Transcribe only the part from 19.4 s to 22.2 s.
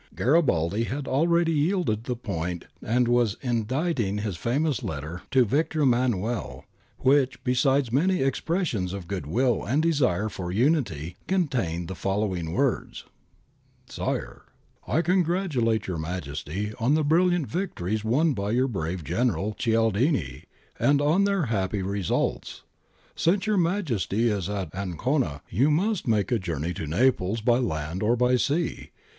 Cialdini and on their happy re